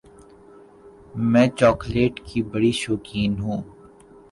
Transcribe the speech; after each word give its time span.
میں 1.31 1.47
چاکلیٹ 1.59 2.15
کی 2.27 2.41
بڑی 2.51 2.71
شوقین 2.81 3.31
ہوں۔ 3.41 3.61